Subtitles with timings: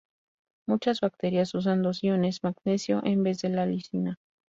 [0.67, 4.17] Muchas bacterias usan dos iones magnesio en vez de la lisina.